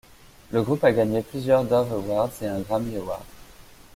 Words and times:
Le 0.49 0.63
groupe 0.63 0.83
a 0.83 0.91
gagné 0.91 1.21
plusieurs 1.21 1.63
Dove 1.63 1.93
Awards 1.93 2.31
et 2.41 2.47
un 2.47 2.61
Grammy 2.61 2.97
Award. 2.97 3.21